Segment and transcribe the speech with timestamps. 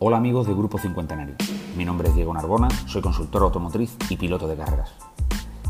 [0.00, 1.34] Hola amigos de Grupo Cincuentenario.
[1.76, 4.92] Mi nombre es Diego Narbona, soy consultor automotriz y piloto de carreras.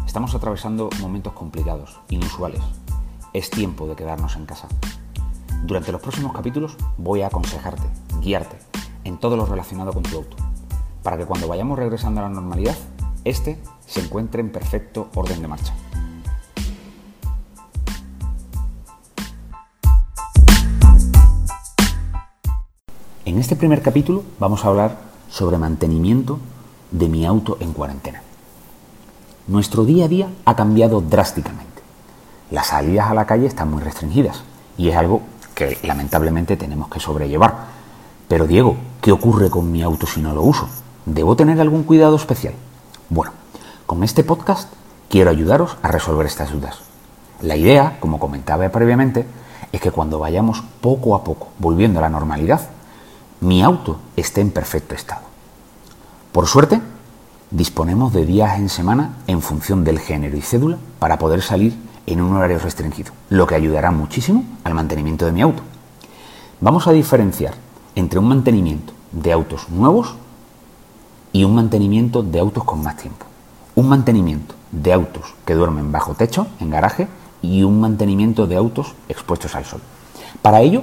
[0.07, 2.61] Estamos atravesando momentos complicados, inusuales.
[3.33, 4.69] Es tiempo de quedarnos en casa.
[5.65, 7.89] Durante los próximos capítulos voy a aconsejarte,
[8.21, 8.59] guiarte
[9.05, 10.37] en todo lo relacionado con tu auto,
[11.03, 12.77] para que cuando vayamos regresando a la normalidad,
[13.25, 15.73] este se encuentre en perfecto orden de marcha.
[23.29, 24.97] En este primer capítulo vamos a hablar
[25.29, 26.39] sobre mantenimiento
[26.91, 28.23] de mi auto en cuarentena.
[29.49, 31.83] Nuestro día a día ha cambiado drásticamente.
[32.51, 34.45] Las salidas a la calle están muy restringidas
[34.79, 35.21] y es algo
[35.55, 37.67] que lamentablemente tenemos que sobrellevar.
[38.29, 40.67] Pero Diego, ¿qué ocurre con mi auto si no lo uso?
[41.05, 42.55] ¿Debo tener algún cuidado especial?
[43.11, 43.33] Bueno,
[43.85, 44.73] con este podcast
[45.11, 46.79] quiero ayudaros a resolver estas dudas.
[47.43, 49.27] La idea, como comentaba previamente,
[49.71, 52.71] es que cuando vayamos poco a poco volviendo a la normalidad,
[53.41, 55.23] mi auto esté en perfecto estado.
[56.33, 56.81] Por suerte,
[57.51, 62.21] disponemos de días en semana en función del género y cédula para poder salir en
[62.21, 65.63] un horario restringido, lo que ayudará muchísimo al mantenimiento de mi auto.
[66.61, 67.55] Vamos a diferenciar
[67.95, 70.15] entre un mantenimiento de autos nuevos
[71.33, 73.27] y un mantenimiento de autos con más tiempo.
[73.75, 77.07] Un mantenimiento de autos que duermen bajo techo, en garaje,
[77.43, 79.81] y un mantenimiento de autos expuestos al sol.
[80.43, 80.83] Para ello,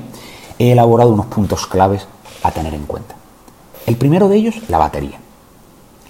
[0.58, 2.08] he elaborado unos puntos claves
[2.48, 3.16] a tener en cuenta.
[3.86, 5.20] El primero de ellos, la batería.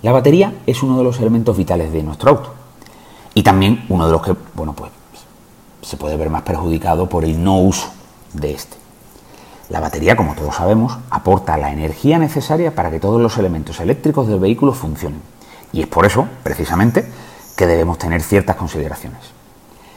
[0.02, 2.54] La batería es uno de los elementos vitales de nuestro auto
[3.34, 4.92] y también uno de los que, bueno, pues
[5.82, 7.90] se puede ver más perjudicado por el no uso
[8.34, 8.78] de este.
[9.70, 14.28] La batería, como todos sabemos, aporta la energía necesaria para que todos los elementos eléctricos
[14.28, 15.22] del vehículo funcionen.
[15.74, 17.12] Y es por eso, precisamente,
[17.56, 19.22] que debemos tener ciertas consideraciones.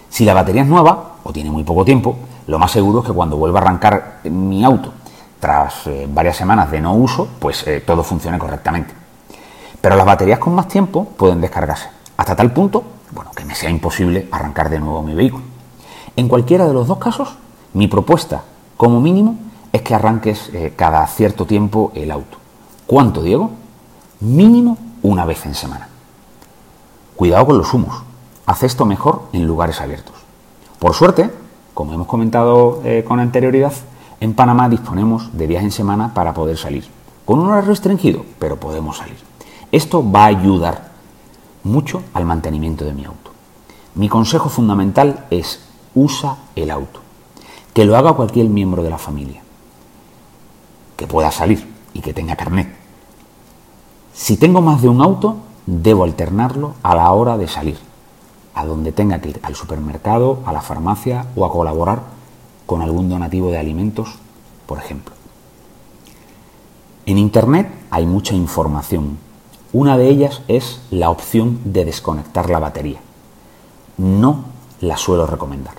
[0.08, 3.12] Si la batería es nueva o tiene muy poco tiempo, lo más seguro es que
[3.12, 4.94] cuando vuelva a arrancar mi auto
[5.40, 8.94] tras eh, varias semanas de no uso, pues eh, todo funcione correctamente.
[9.80, 13.70] Pero las baterías con más tiempo pueden descargarse, hasta tal punto, bueno, que me sea
[13.70, 15.44] imposible arrancar de nuevo mi vehículo.
[16.16, 17.36] En cualquiera de los dos casos,
[17.74, 18.42] mi propuesta,
[18.76, 19.36] como mínimo,
[19.72, 22.38] es que arranques eh, cada cierto tiempo el auto.
[22.86, 23.50] ¿Cuánto, Diego?
[24.20, 25.88] Mínimo una vez en semana.
[27.14, 28.02] Cuidado con los humos.
[28.46, 30.16] Haz esto mejor en lugares abiertos.
[30.78, 31.30] Por suerte,
[31.74, 33.72] como hemos comentado con anterioridad,
[34.20, 36.84] en Panamá disponemos de días en semana para poder salir.
[37.24, 39.16] Con un horario restringido, pero podemos salir.
[39.70, 40.88] Esto va a ayudar
[41.62, 43.32] mucho al mantenimiento de mi auto.
[43.94, 45.60] Mi consejo fundamental es
[45.94, 47.00] usa el auto.
[47.74, 49.42] Que lo haga cualquier miembro de la familia.
[50.96, 52.74] Que pueda salir y que tenga carnet.
[54.12, 55.36] Si tengo más de un auto,
[55.66, 57.78] debo alternarlo a la hora de salir.
[58.54, 62.17] A donde tenga que ir, al supermercado, a la farmacia o a colaborar
[62.68, 64.10] con algún donativo de alimentos,
[64.66, 65.14] por ejemplo.
[67.06, 69.16] En Internet hay mucha información.
[69.72, 73.00] Una de ellas es la opción de desconectar la batería.
[73.96, 74.44] No
[74.82, 75.76] la suelo recomendar,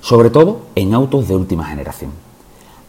[0.00, 2.12] sobre todo en autos de última generación.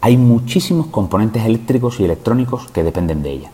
[0.00, 3.50] Hay muchísimos componentes eléctricos y electrónicos que dependen de ella.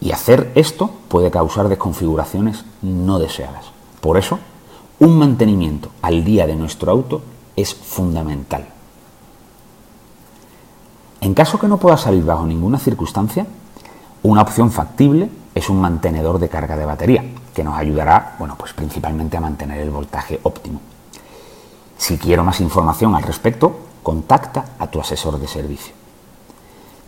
[0.00, 3.66] Y hacer esto puede causar desconfiguraciones no deseadas.
[4.00, 4.38] Por eso,
[4.98, 7.20] un mantenimiento al día de nuestro auto
[7.54, 8.68] es fundamental.
[11.20, 13.46] En caso que no pueda salir bajo ninguna circunstancia,
[14.22, 18.74] una opción factible es un mantenedor de carga de batería, que nos ayudará, bueno, pues
[18.74, 20.80] principalmente a mantener el voltaje óptimo.
[21.96, 25.94] Si quiero más información al respecto, contacta a tu asesor de servicio.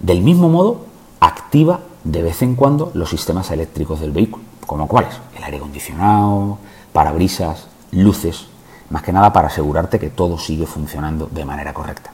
[0.00, 0.86] Del mismo modo,
[1.20, 6.58] activa de vez en cuando los sistemas eléctricos del vehículo, como cuáles, el aire acondicionado,
[6.92, 8.46] parabrisas, luces,
[8.90, 12.12] más que nada para asegurarte que todo sigue funcionando de manera correcta.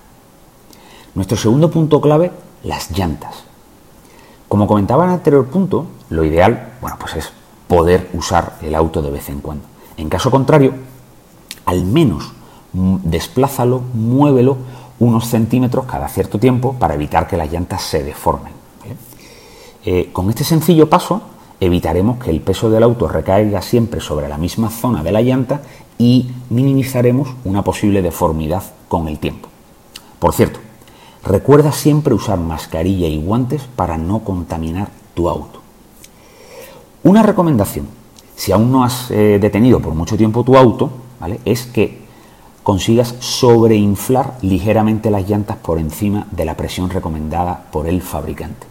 [1.14, 2.32] Nuestro segundo punto clave,
[2.64, 3.44] las llantas.
[4.48, 7.32] Como comentaba en el anterior punto, lo ideal, bueno, pues es
[7.68, 9.64] poder usar el auto de vez en cuando.
[9.96, 10.74] En caso contrario,
[11.66, 12.32] al menos
[12.72, 14.56] desplázalo, muévelo
[14.98, 18.52] unos centímetros cada cierto tiempo para evitar que las llantas se deformen.
[19.84, 21.20] Eh, con este sencillo paso
[21.60, 25.62] evitaremos que el peso del auto recaiga siempre sobre la misma zona de la llanta
[25.98, 29.48] y minimizaremos una posible deformidad con el tiempo.
[30.18, 30.58] Por cierto,
[31.26, 35.60] Recuerda siempre usar mascarilla y guantes para no contaminar tu auto.
[37.02, 37.88] Una recomendación,
[38.36, 41.40] si aún no has eh, detenido por mucho tiempo tu auto, ¿vale?
[41.46, 42.04] es que
[42.62, 48.66] consigas sobreinflar ligeramente las llantas por encima de la presión recomendada por el fabricante.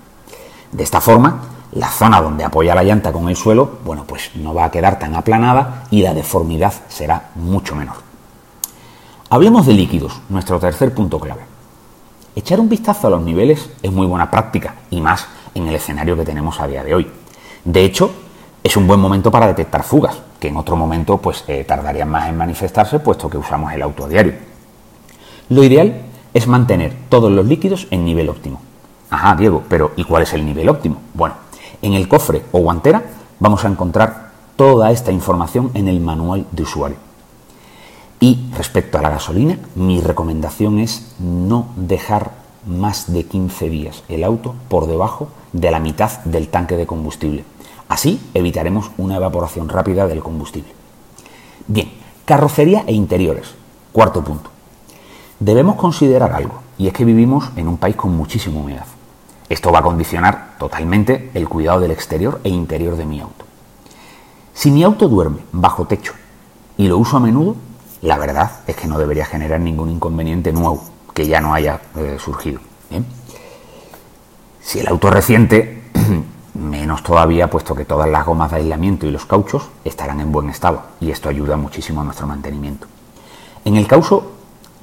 [0.72, 1.42] De esta forma,
[1.72, 5.00] la zona donde apoya la llanta con el suelo, bueno, pues no va a quedar
[5.00, 7.96] tan aplanada y la deformidad será mucho menor.
[9.30, 11.53] Hablemos de líquidos, nuestro tercer punto clave.
[12.36, 16.18] Echar un vistazo a los niveles es muy buena práctica y más en el escenario
[16.18, 17.08] que tenemos a día de hoy.
[17.64, 18.12] De hecho,
[18.64, 22.28] es un buen momento para detectar fugas, que en otro momento pues, eh, tardarían más
[22.28, 24.34] en manifestarse, puesto que usamos el auto a diario.
[25.50, 26.02] Lo ideal
[26.34, 28.62] es mantener todos los líquidos en nivel óptimo.
[29.12, 30.98] Ajá, Diego, pero ¿y cuál es el nivel óptimo?
[31.14, 31.36] Bueno,
[31.84, 33.04] en el cofre o guantera
[33.40, 36.98] vamos a encontrar toda esta información en el manual de usuario.
[38.24, 42.32] Y respecto a la gasolina, mi recomendación es no dejar
[42.66, 47.44] más de 15 días el auto por debajo de la mitad del tanque de combustible.
[47.90, 50.72] Así evitaremos una evaporación rápida del combustible.
[51.68, 51.92] Bien,
[52.24, 53.56] carrocería e interiores.
[53.92, 54.50] Cuarto punto.
[55.42, 58.86] Debemos considerar algo, y es que vivimos en un país con muchísima humedad.
[59.50, 63.44] Esto va a condicionar totalmente el cuidado del exterior e interior de mi auto.
[64.54, 66.14] Si mi auto duerme bajo techo
[66.78, 67.58] y lo uso a menudo,
[68.04, 70.84] la verdad es que no debería generar ningún inconveniente nuevo
[71.14, 72.60] que ya no haya eh, surgido.
[74.62, 75.84] Si el auto reciente,
[76.54, 80.50] menos todavía, puesto que todas las gomas de aislamiento y los cauchos estarán en buen
[80.50, 82.88] estado y esto ayuda muchísimo a nuestro mantenimiento.
[83.64, 84.32] En el caso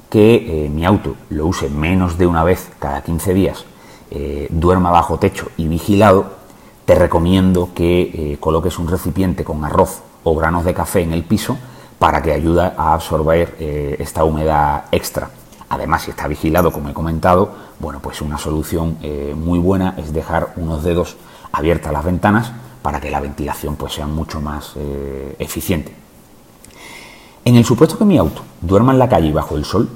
[0.09, 3.65] que eh, mi auto lo use menos de una vez cada 15 días,
[4.09, 6.41] eh, duerma bajo techo y vigilado,
[6.85, 11.57] te recomiendo que coloques un recipiente con arroz o granos de café en el piso
[12.01, 15.29] para que ayude a absorber eh, esta humedad extra.
[15.69, 20.11] Además, si está vigilado, como he comentado, bueno, pues una solución eh, muy buena es
[20.11, 21.15] dejar unos dedos
[21.51, 25.93] abiertas las ventanas para que la ventilación pues, sea mucho más eh, eficiente.
[27.45, 29.87] En el supuesto que mi auto duerma en la calle bajo el sol,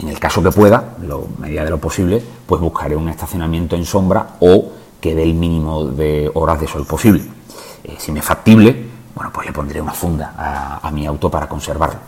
[0.00, 3.84] en el caso que pueda, lo medida de lo posible, pues buscaré un estacionamiento en
[3.84, 7.22] sombra o que dé el mínimo de horas de sol posible.
[7.98, 11.98] si me es factible, bueno, pues le pondré una funda a, mi auto para conservarlo.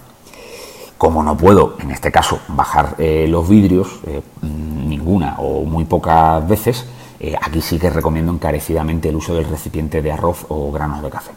[0.99, 6.47] Como no puedo, en este caso, bajar eh, los vidrios, eh, ninguna o muy pocas
[6.47, 6.85] veces,
[7.19, 11.09] eh, aquí sí que recomiendo encarecidamente el uso del recipiente de arroz o granos de
[11.09, 11.33] café.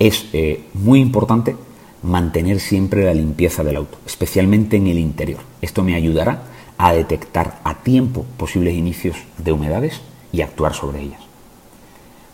[0.00, 0.26] Es
[0.74, 1.54] muy importante
[2.02, 5.40] mantener siempre la limpieza del auto, especialmente en el interior.
[5.60, 6.42] Esto me ayudará
[6.78, 10.00] a detectar a tiempo posibles inicios de humedades
[10.32, 11.31] y actuar sobre ellas.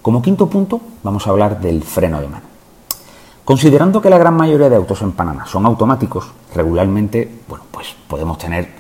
[0.09, 2.47] Como quinto punto, vamos a hablar del freno de mano.
[3.45, 8.39] Considerando que la gran mayoría de autos en Panamá son automáticos, regularmente, bueno, pues podemos
[8.39, 8.71] tener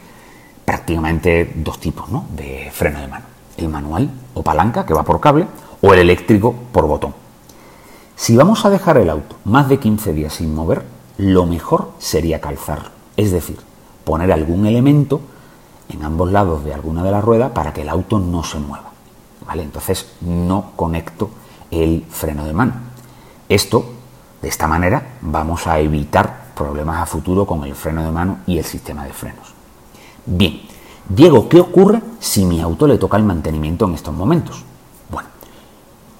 [0.64, 3.26] prácticamente dos tipos de freno de mano.
[3.58, 5.46] El manual o palanca, que va por cable,
[5.82, 7.12] o el eléctrico por botón.
[8.16, 10.86] Si vamos a dejar el auto más de 15 días sin mover,
[11.18, 12.88] lo mejor sería calzarlo,
[13.18, 13.58] es decir,
[14.04, 15.20] poner algún elemento
[15.90, 18.92] en ambos lados de alguna de las ruedas para que el auto no se mueva.
[19.56, 21.30] Entonces no conecto
[21.70, 22.74] el freno de mano.
[23.48, 23.84] Esto,
[24.42, 28.58] de esta manera, vamos a evitar problemas a futuro con el freno de mano y
[28.58, 29.54] el sistema de frenos.
[30.26, 30.60] Bien,
[31.08, 34.64] Diego, ¿qué ocurre si mi auto le toca el mantenimiento en estos momentos?
[35.10, 35.28] Bueno,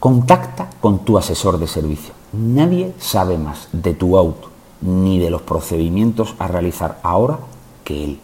[0.01, 2.15] contacta con tu asesor de servicio.
[2.33, 4.49] Nadie sabe más de tu auto
[4.81, 7.39] ni de los procedimientos a realizar ahora
[7.85, 8.21] que él.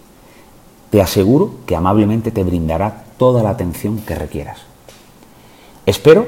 [0.91, 4.74] Te aseguro que amablemente te brindará toda la atención que requieras.
[5.87, 6.27] Espero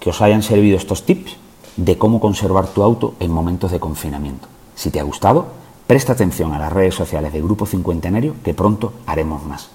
[0.00, 1.36] que os hayan servido estos tips
[1.76, 4.48] de cómo conservar tu auto en momentos de confinamiento.
[4.74, 5.48] Si te ha gustado,
[5.86, 9.68] presta atención a las redes sociales de Grupo Cincuentenario que pronto haremos más.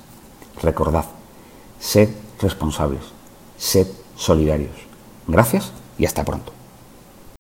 [0.62, 1.06] Recordad,
[1.80, 2.10] sed
[2.40, 3.04] responsables,
[3.58, 4.76] sed solidarios.
[5.28, 6.52] Gracias y hasta pronto.